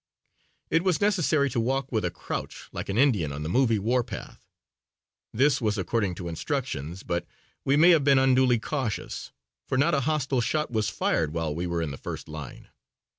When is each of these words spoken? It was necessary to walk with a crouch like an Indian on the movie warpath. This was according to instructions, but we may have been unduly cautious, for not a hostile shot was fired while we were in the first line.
It 0.71 0.83
was 0.83 0.99
necessary 0.99 1.47
to 1.51 1.59
walk 1.59 1.91
with 1.91 2.03
a 2.03 2.09
crouch 2.09 2.69
like 2.71 2.89
an 2.89 2.97
Indian 2.97 3.31
on 3.31 3.43
the 3.43 3.49
movie 3.49 3.77
warpath. 3.77 4.47
This 5.31 5.61
was 5.61 5.77
according 5.77 6.15
to 6.15 6.27
instructions, 6.27 7.03
but 7.03 7.27
we 7.65 7.77
may 7.77 7.91
have 7.91 8.03
been 8.03 8.17
unduly 8.17 8.57
cautious, 8.57 9.31
for 9.67 9.77
not 9.77 9.93
a 9.93 9.99
hostile 9.99 10.41
shot 10.41 10.71
was 10.71 10.89
fired 10.89 11.33
while 11.35 11.53
we 11.53 11.67
were 11.67 11.83
in 11.83 11.91
the 11.91 11.97
first 11.99 12.27
line. 12.27 12.69